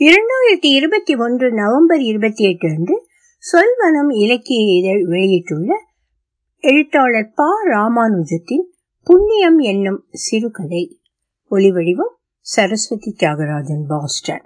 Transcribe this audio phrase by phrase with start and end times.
[0.00, 3.06] இரண்டாயிரத்தி இருபத்தி ஒன்று நவம்பர் இருபத்தி எட்டு அன்று
[3.38, 5.84] சொல்வனம் இலக்கிய இதழ் வெளியிட்டுள்ள
[6.58, 7.44] எழுத்தாளர் ப.
[7.72, 8.62] ராமானுஜத்தின்
[9.04, 11.00] புண்ணியம் என்னும் சிறுகதை.
[11.50, 14.42] ஒளிவடிவம் சரஸ்வதி தியாகராஜன் பாஸ்டன்.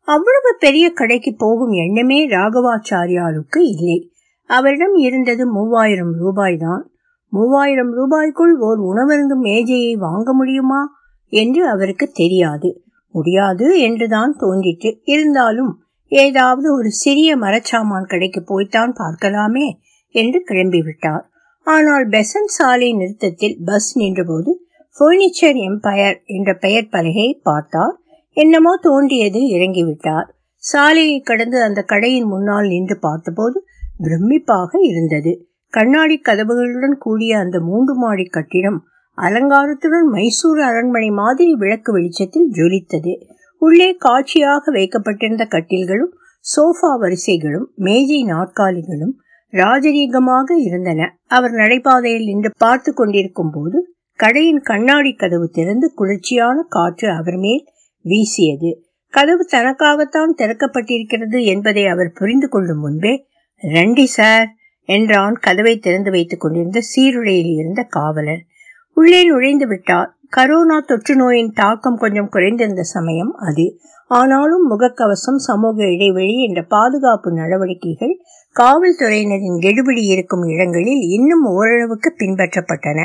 [0.00, 4.12] அவ்வளவு பெரிய கடைக்கு போகும் எண்ணமே ராகவாச்சாரியாருக்கு இல்லை.
[4.46, 6.90] அவரிடம் இருந்தது மூவாயிரம் ரூபாய் தான்.
[7.28, 10.92] மூவாயிரம் ரூபாய்க்குள் ஓர் உணவருந்தும் மேஜையை வாங்க முடியுமா?
[11.28, 12.80] என்று அவருக்கு தெரியாது.
[13.16, 14.90] முடியாது என்றுதான் தோன்றிற்று.
[15.04, 15.72] இருந்தாலும்
[16.12, 19.66] ஏதாவது ஒரு சிறிய மரச்சாமான் கடைக்கு போய்த்தான் பார்க்கலாமே
[20.14, 21.24] என்று கிளம்பிவிட்டார்.
[21.66, 24.50] ஆனால் பெசன் சாலை நிறுத்தத்தில் பஸ் நின்றபோது
[24.96, 27.96] பர்னிச்சர் எம்பயர் என்ற பெயர் பலகையை பார்த்தார்.
[28.36, 30.28] என்னமோ தோன்றியது இறங்கிவிட்டார்.
[30.64, 33.58] சாலையை கடந்து அந்த கடையின் முன்னால் நின்று பார்த்தபோது
[34.00, 35.32] பிரமிப்பாக இருந்தது.
[35.72, 38.78] கண்ணாடி கதவுகளுடன் கூடிய அந்த மூன்று மாடி கட்டிடம்
[39.18, 43.12] அலங்காரத்துடன் மைசூர் அரண்மனை மாதிரி விளக்கு வெளிச்சத்தில் ஜொலித்தது.
[43.62, 46.12] உள்ளே காட்சியாக வைக்கப்பட்டிருந்த கட்டில்களும்
[46.44, 49.14] சோஃபா வரிசைகளும் மேஜை நாற்காலிகளும்
[49.52, 51.00] ராஜரீகமாக இருந்தன.
[51.26, 53.78] அவர் நடைபாதையில் நின்று பார்த்து கொண்டிருக்கும் போது
[54.18, 57.64] கடையின் கண்ணாடி கதவு திறந்து குளிர்ச்சியான காற்று அவர் மேல்
[58.04, 58.70] வீசியது.
[59.14, 63.14] கதவு தனக்காகத்தான் திறக்கப்பட்டிருக்கிறது என்பதை அவர் புரிந்து கொள்ளும் முன்பே
[63.62, 64.48] ரண்டி சார்
[64.88, 68.42] என்றான் கதவை திறந்து வைத்துக் கொண்டிருந்த சீருடையில் இருந்த காவலர்.
[68.96, 73.66] உள்ளே நுழைந்து விட்டார் கரோனா தொற்று நோயின் தாக்கம் கொஞ்சம் குறைந்திருந்த சமயம் அது.
[74.10, 78.14] ஆனாலும் முகக்கவசம் சமூக இடைவெளி என்ற பாதுகாப்பு நடவடிக்கைகள்
[78.56, 83.00] காவல்துறையினரின் கெடுபிடி இருக்கும் இடங்களில் இன்னும் ஓரளவுக்கு பின்பற்றப்பட்டன.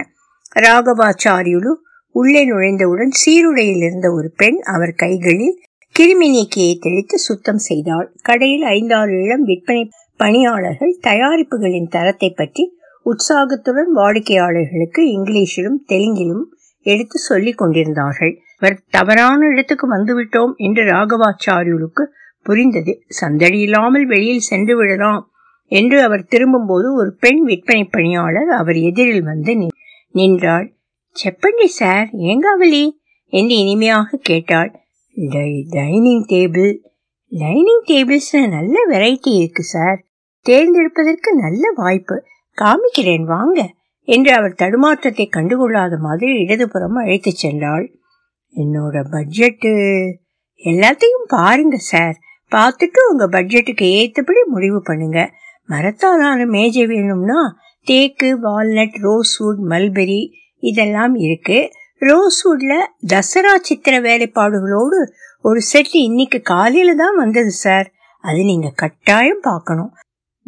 [0.60, 1.72] ராகவாச்சாரியுலு
[2.16, 5.58] உள்ளே நுழைந்தவுடன் சீருடையில் இருந்த ஒரு பெண் அவர் கைகளில்
[5.96, 8.08] கிருமி நீக்கியை தெளித்து சுத்தம் செய்தாள்.
[8.22, 9.84] கடையில் ஐந்தாறு இளம் விற்பனை
[10.20, 12.64] பணியாளர்கள் தயாரிப்புகளின் தரத்தை பற்றி
[13.02, 16.44] உற்சாகத்துடன் வாடிக்கையாளர்களுக்கு இங்கிலீஷிலும் தெலுங்கிலும்
[16.86, 18.42] எடுத்து சொல்லிக் கொண்டிருந்தார்கள்.
[18.60, 22.04] அவர் தவறான இடத்துக்கு வந்துவிட்டோம் என்று ராகவாச்சாரியுலுக்கு
[22.44, 23.04] புரிந்தது.
[23.08, 25.32] சந்தடி இல்லாமல் வெளியில் சென்று விடலாம்
[25.66, 29.56] என்று அவர் திரும்பும்போது ஒரு பெண் விற்பனை பணியாளர் அவர் எதிரில் வந்து
[30.12, 30.76] நின்றாள்.
[31.16, 32.84] செப்பண்டி சார் ஏங்காவலி
[33.34, 34.72] என்று இனிமையாக கேட்டாள்.
[35.70, 36.78] Dining table.
[37.30, 40.00] டைனிங் டேபிள்ஸ்ல நல்ல வெரைட்டி இருக்கு சார்.
[40.46, 42.24] தேர்ந்தெடுப்பதற்கு நல்ல வாய்ப்பு.
[42.58, 43.60] காமிக்கிறேன் வாங்க
[44.08, 47.86] என்று அவர் தடுமாற்றத்தை கண்டுகொள்ளாத மாதிரி இடதுபுறம் அழைத்து சென்றாள்.
[48.56, 49.72] என்னோட பட்ஜெட்டு
[50.64, 52.16] எல்லாத்தையும் பாருங்க சார்
[52.52, 55.20] பார்த்துட்டு உங்க பட்ஜெட்டுக்கு ஏத்தபடி முடிவு பண்ணுங்க.
[55.70, 57.40] மரத்தாலான மேஜை வேணும்னா
[57.88, 60.22] தேக்கு வால்நட் ரோஸ்வுட் மல்பெரி
[60.64, 61.60] இதெல்லாம் இருக்கு.
[62.02, 62.74] ரோஸ்வுட்ல
[63.08, 65.00] தசரா சித்திர வேலைப்பாடுகளோடு
[65.46, 67.88] ஒரு செட் இன்னைக்கு காலையில தான் வந்தது சார்
[68.24, 69.92] அது நீங்க கட்டாயம் பார்க்கணும்.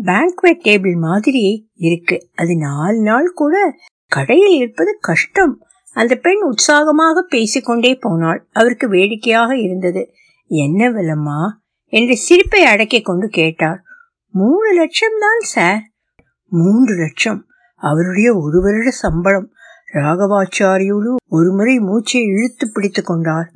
[0.06, 2.30] பேங்க்வெட் டேபிள் மாதிரி இருக்கு.
[2.36, 3.76] அது நாலு நாள் கூட
[4.08, 5.62] கடையில் இருப்பது கஷ்டம்.
[5.94, 8.48] அந்த பெண் உற்சாகமாக பேசிக்கொண்டே போனாள்.
[8.52, 10.14] அவருக்கு வேடிக்கையாக இருந்தது.
[10.48, 11.50] என்ன விலம்மா?
[11.86, 13.82] என்று சிரிப்பை அடக்கி கொண்டு கேட்டார்.
[14.32, 15.82] மூணு லட்சம் தான் சார்.
[16.46, 17.46] மூன்று லட்சம்?
[17.76, 19.52] அவருடைய ஒரு வருட சம்பளம்.
[19.94, 23.52] ராகவாச்சாரியோடு ஒரு முறை மூச்சை இழுத்து பிடித்து கொண்டார்.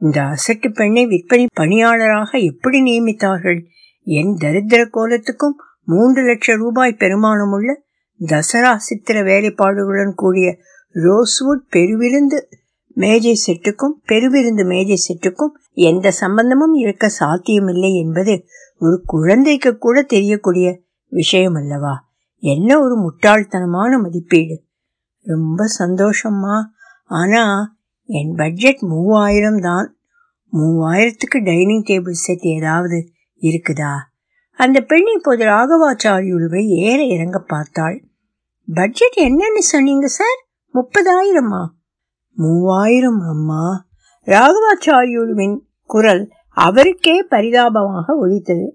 [0.00, 3.64] இந்த அசட்டு பெண்ணை விற்பனை பணியாளராக எப்படி நியமித்தார்கள்?
[4.04, 7.74] என் தரித்திர கோலத்துக்கும் மூன்று லட்சம் ரூபாய் பெருமானமுள்ள
[8.18, 10.56] தசரா சித்திர வேலைப்பாடுகளுடன் கூடிய
[10.94, 12.40] ரோஸ்வுட் பெருவிருந்து
[12.86, 18.44] மேஜை செட்டுக்கும் பெருவிருந்து மேஜை செட்டுக்கும் எந்த சம்பந்தமும் இருக்க சாத்தியமில்லை என்பது
[18.78, 22.06] ஒரு குழந்தைக்கு கூட தெரியக்கூடிய விஷயம் அல்லவா
[22.40, 24.64] என்ன ஒரு முட்டாள்தனமான மதிப்பீடு.
[25.20, 26.62] ரொம்ப சந்தோஷம்மா.
[27.04, 29.96] ஆனா என் பட்ஜெட் மூவாயிரம் தான்.
[30.52, 33.10] மூவாயிரத்துக்கு டைனிங் டேபிள் செட் ஏதாவது
[33.40, 33.94] இருக்குதா?
[34.58, 38.04] அந்த பெண் இப்போது ராகவாச்சாரியுழுவை ஏற இறங்க பார்த்தாள்.
[38.74, 40.38] பட்ஜெட் என்னன்னு சொன்னீங்க சார்?
[40.74, 41.66] முப்பதாயிரமா?
[42.32, 43.86] மூவாயிரம் அம்மா.
[44.26, 48.66] ராகவாச்சாரியுழுவின் குரல் அவருக்கே பரிதாபமாக ஒழித்தது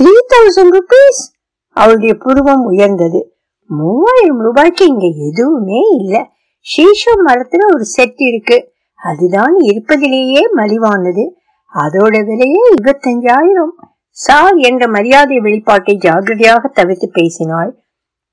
[0.00, 1.20] த்ரீ தௌசண்ட் ருபீஸ்
[1.68, 3.36] அவளுடைய புருவம் உயர்ந்தது.
[3.66, 6.30] மூவாயிரம் ரூபாய்க்கு இங்க எதுவுமே இல்ல.
[6.60, 8.72] சீஷம் மரத்துல ஒரு செட் இருக்கு.
[8.94, 11.30] அதுதான் இருப்பதிலேயே மலிவானது.
[11.74, 13.89] அதோட விலையே இருபத்தஞ்சாயிரம்.
[14.16, 17.70] சார் என்ற மரியாதை வெளிப்பாட்டை ஜாகிரதையாக தவிர்த்து பேசினாள்.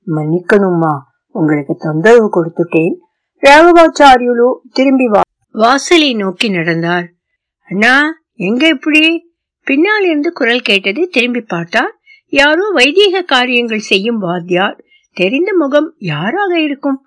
[0.08, 0.94] மன்னிக்கணுமா
[1.36, 2.96] உங்களுக்கு தொந்தரவு கொடுத்துட்டேன்.
[3.44, 5.08] ராகவாச்சாரியுலு திரும்பி
[5.56, 7.08] வாசலை நோக்கி நடந்தார்
[7.70, 7.94] அண்ணா
[8.48, 9.04] எங்க இப்படி?
[9.68, 11.94] பின்னால் இருந்து குரல் கேட்டது திரும்பி பார்த்தார்
[12.34, 14.78] யாரோ வைதீக காரியங்கள் செய்யும் வாத்தியார்.
[15.18, 17.00] தெரிந்த முகம் யாராக இருக்கும்?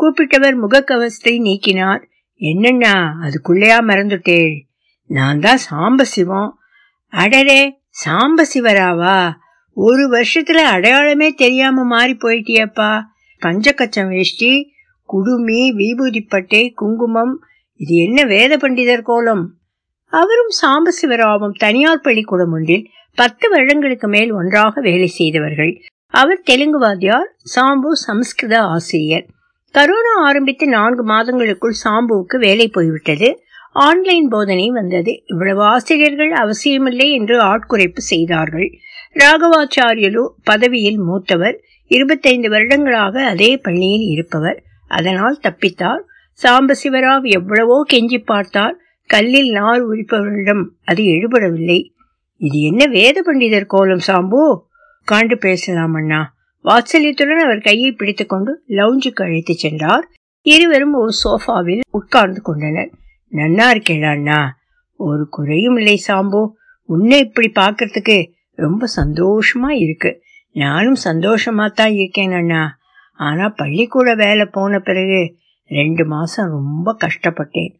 [0.00, 2.02] கூப்பிட்டவர் முகக்கவசத்தை நீக்கினார்.
[2.40, 2.94] என்னண்ணா
[3.24, 4.54] அதுக்குள்ளையா மறந்துட்டேள்?
[5.10, 6.50] நான் தான் சாம்ப சிவம்
[7.12, 7.60] அடரே
[8.04, 9.30] சாம்ப சிவராவா?
[9.72, 13.00] ஒரு வருஷத்துல அடையாளமே தெரியாம மாறி போயிட்டியப்பா.
[13.42, 14.70] பஞ்சக்கச்சம் வேஷ்டி
[15.04, 17.40] குடுமி விபூதிப்பட்டை குங்குமம்.
[17.76, 19.54] இது என்ன வேத பண்டிதர் கோலம்?
[20.06, 25.82] அவரும் சாம்பசிவராவும் தனியார் பள்ளிக்கூடம் ஒன்றில் பத்து வருடங்களுக்கு மேல் ஒன்றாக வேலை செய்தவர்கள்.
[26.06, 29.26] அவர் தெலுங்கு வாத்தியார் சாம்பு சமஸ்கிருத ஆசிரியர்.
[29.74, 33.40] கரோனா ஆரம்பித்து நான்கு மாதங்களுக்குள் சாம்புவுக்கு வேலை போய்விட்டது.
[33.78, 35.22] ஆன்லைன் போதனை வந்தது.
[35.26, 38.68] இவ்வளவு ஆசிரியர்கள் அவசியமில்லை என்று ஆட்குறைப்பு செய்தார்கள்.
[39.14, 41.60] ராகவாச்சாரியலு பதவியில் மூத்தவர்.
[41.86, 44.62] இருபத்தைந்து வருடங்களாக அதே பள்ளியில் இருப்பவர்.
[44.88, 46.02] அதனால் தப்பித்தார்.
[46.42, 48.76] சாம்பசிவராவ் எவ்வளவோ கெஞ்சி பார்த்தார்.
[49.06, 51.90] கல்லில் நார் உரிப்பவரிடம் அது எழுபடவில்லை.
[52.36, 54.58] இது என்ன வேத பண்டிதர் கோலம் சாம்பு?
[55.06, 56.34] உட்காண்டு பேசலாம் அண்ணா.
[56.64, 60.08] வாத்சல்யத்துடன் அவர் கையை பிடித்துக்கொண்டு லவுஞ்சுக்கு அழைத்துச் சென்றார்.
[60.42, 62.90] இருவரும் ஒரு சோஃபாவில் உட்கார்ந்து கொண்டனர்.
[63.36, 64.58] நன்னா இருக்கேடா அண்ணா.
[64.96, 66.50] ஒரு குறையும் இல்லை சாம்பு.
[66.84, 70.22] உன்னை இப்படி பார்க்கறதுக்கு ரொம்ப சந்தோஷமா இருக்கு.
[70.52, 72.78] நானும் சந்தோஷமா தான் இருக்கேன் அண்ணா.
[73.12, 75.36] ஆனா பள்ளிக்கூட வேலை போன பிறகு
[75.66, 77.74] ரெண்டு மாசம் ரொம்ப கஷ்டப்பட்டேன்.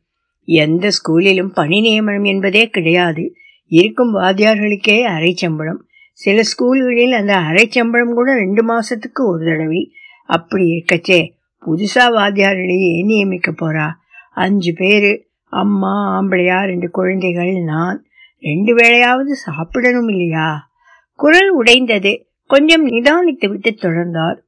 [0.45, 3.35] எந்த ஸ்கூலிலும் பணி நியமனம் என்பதே கிடையாது.
[3.67, 9.93] இருக்கும் வாத்தியார்களுக்கே அரை சம்பளம் சில ஸ்கூல்களில் அந்த அரை சம்பளம் கூட ரெண்டு மாசத்துக்கு ஒரு தடவை.
[10.27, 11.33] அப்படி இருக்கச்சே
[11.67, 13.91] புதுசா வாத்தியார்களையே நியமிக்க போறா.
[14.33, 18.05] அஞ்சு பேரு அம்மா ஆம்பளையா ரெண்டு குழந்தைகள் நான்
[18.41, 20.71] ரெண்டு வேளையாவது சாப்பிடணும் இல்லையா?
[21.15, 22.27] குரல் உடைந்தது.
[22.47, 24.39] கொஞ்சம் நிதானித்து விட்டு தொடர்ந்தார்.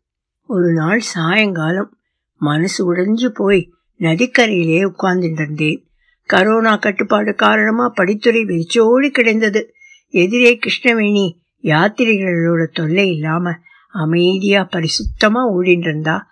[0.47, 1.97] ஒரு நாள் சாயங்காலம்
[2.37, 5.87] மனசு உடைஞ்சு போய் நதிக்கரையிலே உட்கார்ந்துட்டு
[6.33, 9.73] கரோனா கட்டுப்பாடு காரணமா படித்துறை வெறிச்சோடி கிடந்தது.
[10.09, 13.53] எதிரே கிருஷ்ணவேணி யாத்திரிகளோட தொல்லை இல்லாம
[13.89, 16.27] அமைதியா பரிசுத்தமா ஓடிட்டு இருந்தா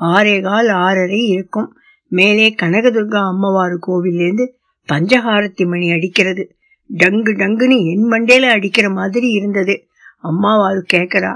[0.00, 1.79] ஆறே கால் ஆறரை இருக்கும்.
[2.12, 4.46] மேலே கனகதுர்கா அம்மவாறு கோவிலேருந்து
[4.88, 6.44] பஞ்சகாரத்தி மணி அடிக்கிறது.
[6.90, 9.74] டங்கு டங்குன்னு என் மண்டேல அடிக்கிற மாதிரி இருந்தது.
[10.22, 11.32] அம்மாவாரு கேக்குறா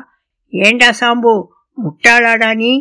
[0.52, 1.32] ஏண்டா சாம்போ
[1.78, 2.72] முட்டாளாடா நீ?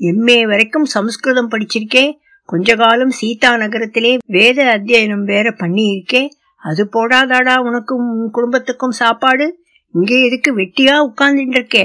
[0.00, 2.04] எம்ஏ வரைக்கும் சம்ஸ்கிருதம் படிச்சிருக்கே.
[2.48, 6.22] கொஞ்ச காலம் சீதா நகரத்திலே வேத அத்தியனம் வேற பண்ணி இருக்கே
[6.62, 9.46] அது போடாதாடா உனக்கும் உன் குடும்பத்துக்கும் சாப்பாடு?
[9.94, 11.84] இங்கே எதுக்கு வெட்டியா உட்கார்ந்துட்டு இருக்கே?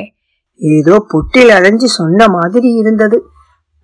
[0.62, 3.18] ஏதோ பொட்டில் அடைஞ்சு சொன்ன மாதிரி இருந்தது.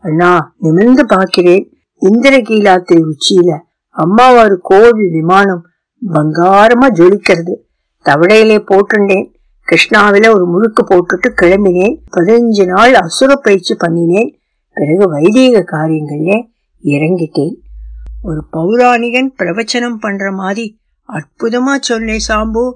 [0.04, 1.78] அண்ணா நிமிர்ந்து பார்க்கிறேன்.
[2.02, 3.60] இந்திரகீலாத்திரி உச்சியில
[3.98, 5.66] அம்மாவாரு கோவில் விமானம்
[6.14, 7.56] பங்காரமா ஜொலிக்கிறது.
[8.06, 9.34] தவடையிலே போட்டுண்டேன்
[9.66, 11.98] கிருஷ்ணாவில ஒரு முழுக்கு போட்டுட்டு கிளம்பினேன்.
[12.18, 14.36] பதினஞ்சு நாள் அசுர பயிற்சி பண்ணினேன்.
[14.74, 16.48] பிறகு வைதீக காரியங்கள்ல
[16.84, 17.56] இறங்கிட்டேன்.
[18.22, 22.72] ஒரு பௌராணிகன் பிரவச்சனம் பண்ற மாதிரி அற்புதமா சொன்னேன் சாம்பு.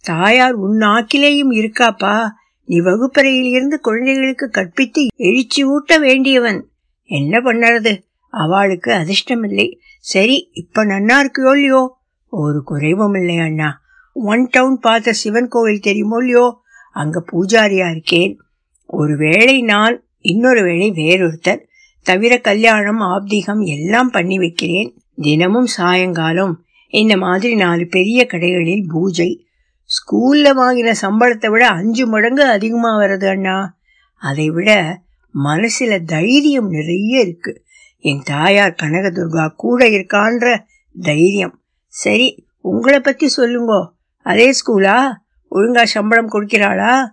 [0.00, 2.26] தாயார் உன் நாக்கிலேயும் இருக்காப்பா.
[2.64, 6.66] நீ வகுப்பறையில் இருந்து குழந்தைகளுக்கு கற்பித்து எழுச்சி ஊட்ட வேண்டியவன்.
[7.02, 8.02] என்ன பண்ணறது?
[8.28, 9.78] அவளுக்கு அதிர்ஷ்டமில்லை.
[10.00, 11.96] சரி இப்ப நன்னா இருக்கியோ இல்லையோ?
[12.28, 13.80] ஒரு குறைவும் இல்லை அண்ணா.
[14.12, 16.60] ஒன் டவுன் பார்த்த சிவன் கோவில் தெரியுமோ இல்லையோ?
[16.92, 18.40] அங்க பூஜாரியா இருக்கேன்.
[18.86, 21.60] ஒருவேளை நான் இன்னொரு வேளை வேறொருத்தர்.
[22.02, 25.02] தவிர கல்யாணம் ஆப்தீகம் எல்லாம் பண்ணி வைக்கிறேன்.
[25.16, 26.64] தினமும் சாயங்காலம்.
[26.88, 29.46] இந்த மாதிரி நாலு பெரிய கடைகளில் பூஜை.
[29.82, 33.78] ஸ்கூல்ல வாங்கின சம்பளத்தை விட அஞ்சு மடங்கு அதிகமாக வருது அண்ணா.
[34.14, 35.00] அதை விட
[35.34, 37.62] மனசுல தைரியம் நிறைய இருக்கு.
[37.98, 40.64] என் தாயார் கனகதுர்கா கூட இருக்கான்ற
[41.02, 41.60] தைரியம்.
[41.86, 43.88] சரி உங்களை பத்தி சொல்லுங்கோ.
[44.22, 45.12] அதே ஸ்கூலா?
[45.50, 47.06] ஒழுங்கா சம்பளம் கொடுக்கிறாளா?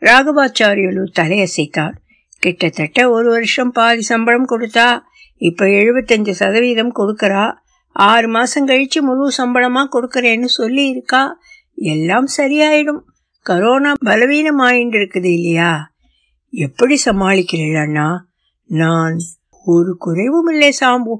[0.00, 1.92] ராகவாச்சாரியலு தலையசைத்தார்.
[2.38, 5.00] கிட்டத்தட்ட ஒரு வருஷம் பாதி சம்பளம் கொடுத்தா
[5.36, 7.52] இப்ப எழுபத்தஞ்சு சதவீதம் கொடுக்கறா.
[7.92, 11.38] ஆறு மாசம் கழிச்சு முழு சம்பளமா கொடுக்கறேன்னு சொல்லி இருக்கா
[11.74, 13.00] எல்லாம் சரியாயிடும்.
[13.50, 15.89] கரோனா பலவீனமாயின்னு இருக்குது இல்லையா?
[16.50, 18.26] எப்படி சமாளிக்கிறீள் அண்ணா
[18.66, 19.16] நான்
[19.64, 21.16] ஒரு குறைவும் இல்லை சாம்பு.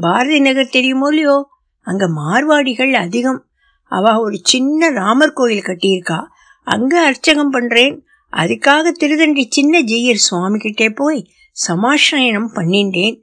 [0.00, 1.48] பாரதி நகர் தெரியுமோ இல்லையோ?
[1.80, 3.46] அங்க மார்வாடிகள் அதிகம்.
[3.84, 6.24] அவ ஒரு சின்ன ராமர் கோயில் கட்டியிருக்கா.
[6.62, 8.04] அங்க அர்ச்சகம் பண்றேன்.
[8.32, 11.30] அதுக்காக திருதண்டி சின்ன ஜெயர் சுவாமி கிட்டே போய்
[11.68, 13.22] சமாஷயனம் பண்ணின்றேன்.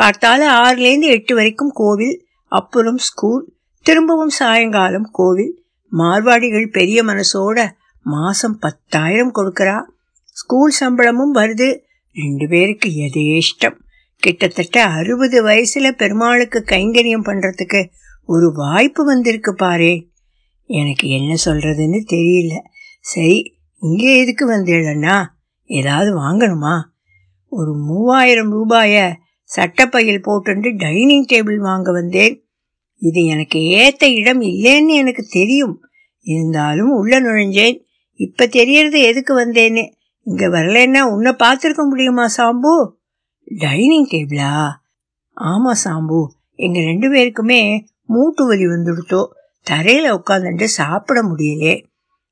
[0.00, 3.52] கார்த்தால ஆறுலேருந்து எட்டு வரைக்கும் கோவில் அப்புறம் ஸ்கூல்
[3.82, 5.64] திரும்பவும் சாயங்காலம் கோவில்.
[5.92, 7.70] மார்வாடிகள் பெரிய மனசோட
[8.02, 9.82] மாசம் பத்தாயிரம் கொடுக்கறா.
[10.40, 11.80] ஸ்கூல் சம்பளமும் வருது.
[12.12, 13.78] ரெண்டு பேருக்கு எதேஷ்டம்
[14.18, 17.88] கிட்டத்தட்ட அறுபது வயசுல பெருமாளுக்கு கைங்கரியம் பண்றதுக்கு
[18.24, 20.06] ஒரு வாய்ப்பு வந்திருக்கு பாரே.
[20.66, 22.54] எனக்கு என்ன சொல்றதுன்னு தெரியல.
[23.00, 25.26] சரி இங்கே எதுக்கு வந்தேன்னா
[25.64, 26.80] ஏதாவது வாங்கணுமா?
[27.48, 29.16] ஒரு மூவாயிரம் ரூபாய
[29.56, 32.44] சட்டப்பையில் போட்டு டைனிங் டேபிள் வாங்க வந்தேன்.
[32.96, 35.80] இது எனக்கு ஏத்த இடம் இல்லைன்னு எனக்கு தெரியும்.
[36.20, 37.80] இருந்தாலும் உள்ள நுழைஞ்சேன்.
[38.14, 39.96] இப்ப தெரியறது எதுக்கு வந்தேன்னு.
[40.28, 42.90] இங்க வரலன்னா உன்னை பார்த்துருக்க முடியுமா சாம்பு?
[43.44, 44.68] டைனிங் டேபிளா
[45.40, 46.26] ஆமா சாம்பு.
[46.54, 49.26] எங்க ரெண்டு பேருக்குமே மூட்டு வலி வந்துடுத்தோ.
[49.70, 51.84] தரையில உட்காந்துட்டு சாப்பிட முடியலே.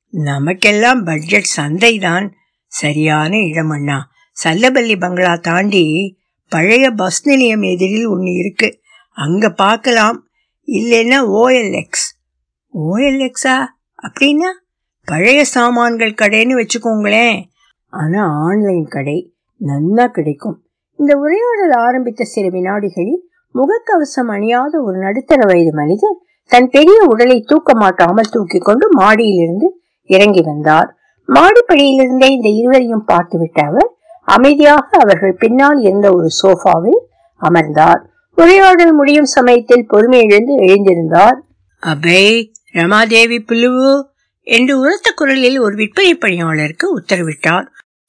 [0.09, 2.33] நமக்கெல்லாம் பட்ஜெட் சந்தை தான்
[2.67, 4.09] சரியான இடம் அண்ணா.
[4.43, 6.17] சல்லபல்லி பங்களா தாண்டி
[6.49, 8.81] பழைய பஸ் நிலையம் எதிரில் ஒன்று இருக்கு.
[9.11, 10.27] அங்க பார்க்கலாம்.
[10.67, 12.07] இல்லைன்னா ஓஎல்எக்ஸ்
[12.73, 13.65] ஓஎல்எக்ஸா
[14.03, 14.51] அப்படின்னா
[15.05, 17.43] பழைய சாமான்கள் கடைன்னு வச்சுக்கோங்களேன்.
[17.93, 19.17] ஆனா ஆன்லைன் கடை
[19.61, 20.57] நன்னா கிடைக்கும்.
[20.95, 23.21] இந்த உரையாடல் ஆரம்பித்த சில வினாடிகளில்
[23.55, 26.17] முகக்கவசம் அணியாத ஒரு நடுத்தர வயது மனிதர்
[26.51, 29.67] தன் பெரிய உடலை தூக்க மாட்டாமல் தூக்கி கொண்டு மாடியிலிருந்து
[30.09, 30.89] இறங்கி வந்தார்.
[31.29, 33.89] மாடிப்படியிலிருந்தே இந்த இருவரையும் பார்த்துவிட்ட அவர்
[34.23, 37.01] அமைதியாக அவர்கள் பின்னால் இருந்த ஒரு சோஃபாவில்
[37.41, 38.01] அமர்ந்தார்.
[38.33, 40.19] உரையாடல் முடியும் சமயத்தில் பொறுமை
[40.67, 41.37] எழுந்திருந்தார்.
[41.83, 43.91] அபே ரமாதேவி புல்லுவு
[44.47, 47.67] என்று உரத்த குரலில் ஒரு விற்பனை பணியாளருக்கு உத்தரவிட்டார்.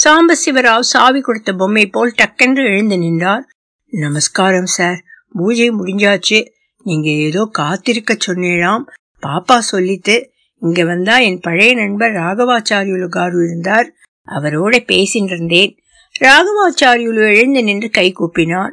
[0.08, 3.48] சாம்பசிவராவ் சாவி கொடுத்த பொம்மை போல் டக்கென்று எழுந்து நின்றார்.
[3.90, 5.02] நமஸ்காரம் சார்.
[5.32, 6.48] பூஜை முடிஞ்சாச்சு.
[6.82, 8.82] நீங்க ஏதோ காத்திருக்க சொன்னேனாம்
[9.26, 10.28] பாப்பா சொல்லித்து
[10.60, 13.92] இங்க வந்தா என் பழைய நண்பர் ராகவாச்சாரியுலு காரு இருந்தார்.
[14.26, 15.76] அவரோட பேசிட்டு இருந்தேன்.
[16.20, 18.72] ராகவாச்சாரியுலு எழுந்து நின்று கை கூப்பினார்.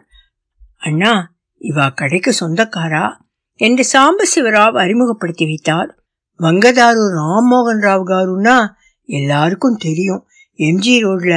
[0.77, 3.17] அண்ணா இவா கடைக்கு சொந்தக்காரா?
[3.55, 6.03] என்று சாம்பசிவராவ் அறிமுகப்படுத்தி வைத்தார்.
[6.39, 8.67] வங்கதாரு ராம்மோகன் ராவ் காருன்னா
[9.05, 10.27] எல்லாருக்கும் தெரியும்.
[10.58, 11.34] எம்ஜி ரோட்ல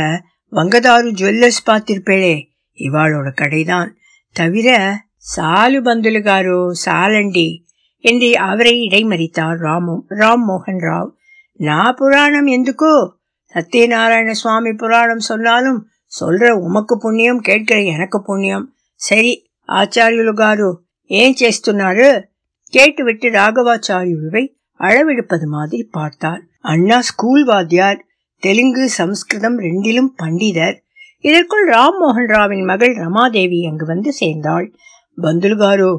[0.53, 2.35] வங்கதாரு ஜுவல்லர்ஸ் பார்த்திருப்பேளே
[2.79, 3.89] இவாளோட கடைதான்
[4.35, 4.67] தவிர
[5.35, 7.49] சாலு பந்துலு காரு சாலண்டி
[8.03, 11.11] என்று அவரை இடைமறித்தார் ராமு ராம் மோகன் ராவ்
[11.59, 12.95] நான் புராணம் எந்துக்கோ
[13.55, 15.79] சத்யநாராயண சுவாமி புராணம் சொன்னாலும்
[16.11, 18.65] சொல்ற உமக்கு புண்ணியம் கேட்கிற எனக்கு புண்ணியம்
[19.01, 19.33] சரி
[19.69, 20.69] ఆచార్యులు గారు
[21.09, 22.09] ఏం చేస్తున్నారు
[22.73, 24.43] கேட்டுவிட்டு ராகவாச்சாரியுவை
[24.79, 27.99] அளவெடுப்பது மாதிரி பார்த்தார் அண்ணா ஸ்கூல் வாத்தியார்
[28.42, 30.76] தெலுங்கு சம்ஸ்கிருதம் ரெண்டிலும் பண்டிதர்.
[31.24, 34.66] இதற்குள் ராம் மோகன் ராவின் மகள் ரமாதேவி அங்கு வந்து சேர்ந்தாள்.
[35.22, 35.92] பந்துல்காரோ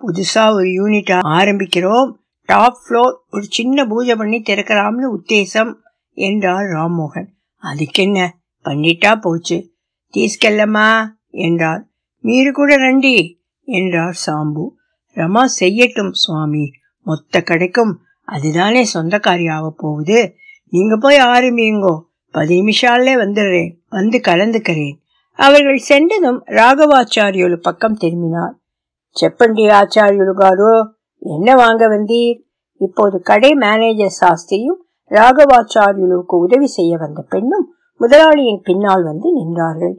[0.00, 2.10] புதுசா ஒரு யூனிட் ஆரம்பிக்கிறோம்.
[2.48, 5.72] டாப் ஃப்ளோர் ஒரு சின்ன பூஜை பண்ணி திறக்கலாம்னு உத்தேசம்
[6.12, 7.28] என்றார் ராம்மோகன்
[7.62, 8.28] அதுக்கென்ன?
[8.64, 9.58] பண்ணிட்டா போச்சு.
[10.14, 10.88] தீஸ்கெல்லம்மா
[11.30, 11.82] என்றார்
[12.24, 14.64] மீறு கூட ரண்டி என்றார் சாம்பு.
[15.16, 16.64] ரமா செய்யட்டும் சுவாமி.
[17.06, 17.92] மொத்த கடைக்கும்
[18.28, 20.34] அதுதானே சொந்தக்காரி ஆக போகுது.
[20.70, 22.00] நீங்க போய் ஆரம்பியுங்கோ
[22.32, 23.70] பதி நிமிஷாலே வந்துடுறேன்.
[23.88, 24.96] வந்து கலந்துக்கிறேன்.
[25.32, 28.54] அவர்கள் சென்றதும் ராகவாச்சாரியோலு பக்கம் திரும்பினார்.
[29.20, 30.86] செப்பண்டி ஆச்சாரியுலு காரோ
[31.18, 32.38] என்ன வாங்க வந்தீர்?
[32.76, 39.96] இப்போது கடை மேனேஜர் சாஸ்திரியும் ராகவாச்சாரியுலுக்கு உதவி செய்ய வந்த பெண்ணும் முதலாளியின் பின்னால் வந்து நின்றார்கள்.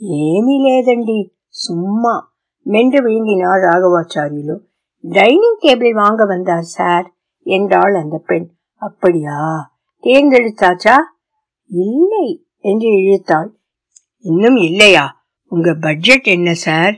[0.00, 2.32] ஏமி லேதண்டி சும்மா.
[2.62, 4.56] மென்று விழுங்கினார் ராகவாச்சாரியுலு.
[5.00, 7.12] டைனிங் டேபிள் வாங்க வந்தார் சார்
[7.42, 8.50] என்றாள் அந்த பெண்.
[8.74, 9.72] அப்படியா?
[10.04, 10.96] தேர்ந்தெடுத்தாச்சா?
[11.70, 13.50] இல்லை என்று இழுத்தாள்.
[14.24, 15.04] இன்னும் இல்லையா?
[15.52, 16.94] உங்க பட்ஜெட் என்ன சார்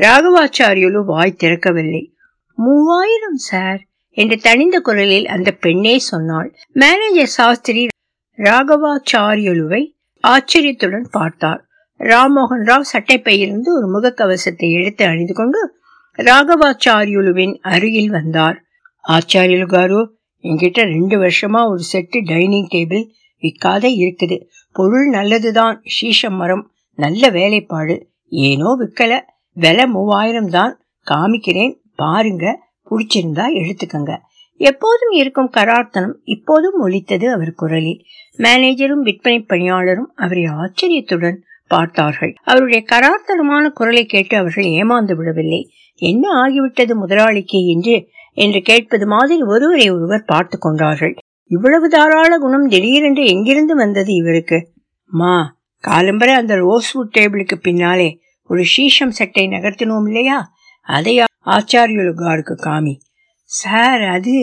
[0.00, 2.02] ராகவாச்சாரியுலு வாய் திறக்கவில்லை.
[2.58, 3.80] மூவாயிரம் சார்
[4.16, 6.48] என்று தனிந்த குரலில் அந்த பெண்ணே சொன்னாள்.
[6.72, 7.82] மேனேஜர் சாஸ்திரி
[8.38, 9.82] ராகவாச்சாரியலுவை
[10.24, 11.60] ஆச்சரியத்துடன் பார்த்தார்
[12.00, 15.60] ராம்மோகன் ராவ் சட்டைப்பையிலிருந்து ஒரு முகக்கவசத்தை எடுத்து அணிந்து கொண்டு
[16.18, 18.58] ராகவாச்சாரியுலுவின் அருகில் வந்தார்.
[19.04, 20.00] ஆச்சாரியலு காரு
[20.42, 23.04] என்கிட்ட ரெண்டு வருஷமா ஒரு செட்டு டைனிங் டேபிள்
[23.42, 24.36] விற்காத இருக்குது.
[24.72, 28.08] பொருள் நல்லதுதான் சீஷம் மரம் நல்ல வேலைப்பாடு.
[28.28, 29.12] ஏனோ விற்கல.
[29.52, 30.80] விலை மூவாயிரம் தான்.
[31.10, 32.44] காமிக்கிறேன் பாருங்க.
[32.90, 34.12] பிடிச்சிருந்தா எடுத்துக்கங்க.
[34.60, 38.00] எப்போதும் இருக்கும் கரார்த்தனம் இப்போதும் ஒலித்தது அவர் குரலில்.
[38.38, 42.32] மேனேஜரும் விற்பனை பணியாளரும் அவரை ஆச்சரியத்துடன் பார்த்தார்கள்.
[42.42, 45.70] அவருடைய கரார்த்தனமான குரலை கேட்டு அவர்கள் ஏமாந்து விடவில்லை.
[46.02, 51.14] என்ன ஆகிவிட்டது முதலாளிக்கு என்று என்று கேட்பது மாதிரி ஒருவரை ஒருவர் பார்த்து கொண்டார்கள்.
[51.50, 54.58] இவ்வளவு தாராள குணம் திடீரென்று எங்கிருந்து வந்தது இவருக்கு?
[55.10, 58.20] மா காலம்பரை அந்த ரோஸ்வுட் டேபிளுக்கு பின்னாலே
[58.50, 60.38] ஒரு சீஷம் செட்டை நகர்த்தினோம் இல்லையா?
[60.86, 61.14] அதை
[61.46, 62.94] ஆச்சாரியுலுகாருக்கு காமி.
[63.42, 64.34] சார் அது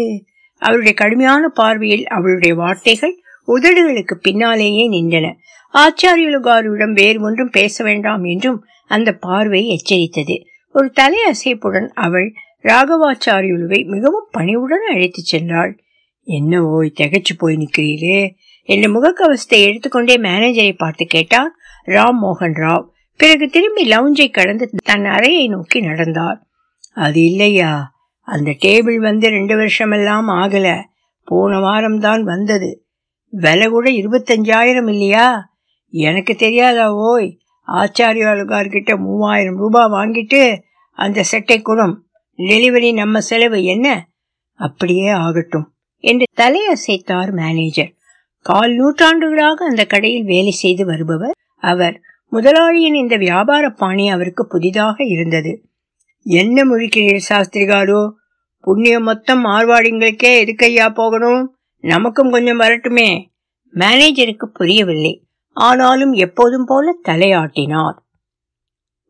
[0.62, 3.16] அவருடைய கடுமையான பார்வையில் அவளுடைய வார்த்தைகள்
[3.48, 5.28] உதடுகளுக்கு பின்னாலேயே நின்றன.
[5.74, 10.36] ஆச்சாரியுலுகாரிடம் வேறு ஒன்றும் பேச வேண்டாம் என்றும் அந்த பார்வை எச்சரித்தது.
[10.76, 15.78] ஒரு தலை அசைப்புடன் அவள் ராகவாச்சாரியுலுவை மிகவும் பணிவுடன் அழைத்துச் சென்றாள்.
[16.24, 21.52] என்ன ஓய் திகைச்சு போய் நிற்கிறீரே என்ற முகக்கவசத்தை எடுத்துக்கொண்டே மேனேஜரை பார்த்து கேட்டார்
[21.86, 22.88] ராம் மோகன் ராவ்.
[23.18, 26.48] பிறகு திரும்பி லவுஞ்சை கடந்து தன் அறையை நோக்கி நடந்தார்.
[26.94, 27.92] அது இல்லையா?
[28.22, 30.84] அந்த டேபிள் வந்து ரெண்டு வருஷமெல்லாம் ஆகல.
[31.24, 32.86] போன வாரம் தான் வந்தது.
[33.30, 35.54] விலை கூட இருபத்தஞ்சாயிரம் இல்லையா?
[35.90, 37.38] எனக்கு தெரியாதா ஓய்?
[37.68, 40.62] ஆச்சாரியாளுகார்கிட்ட மூவாயிரம் ரூபாய் வாங்கிட்டு
[40.92, 42.09] அந்த செட்டை குடம்.
[42.44, 44.10] டெலிவரி நம்ம செலவு என்ன?
[44.54, 47.94] அப்படியே ஆகட்டும் என்று தலையசைத்தார் மேனேஜர்
[48.40, 52.02] கால் நூற்றாண்டுகளாக அந்த கடையில் வேலை செய்து வருபவர் அவர்.
[52.30, 55.70] முதலாளியின் இந்த வியாபார பாணி அவருக்கு புதிதாக இருந்தது.
[56.18, 58.12] என்ன முழிக்கிறீர் சாஸ்திரிகாரோ?
[58.60, 61.58] புண்ணியம் மொத்தம் மார்வாடிங்களுக்கே எதுக்கையா போகணும்?
[61.82, 63.26] நமக்கும் கொஞ்சம் வரட்டுமே.
[63.74, 65.28] மேனேஜருக்கு புரியவில்லை.
[65.52, 67.98] ஆனாலும் எப்போதும் போல தலையாட்டினார்.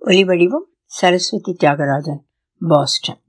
[0.05, 2.27] ஒலிவடிவம் சரஸ்வதி தியாகராஜன்.
[2.61, 3.21] பாஸ்டன்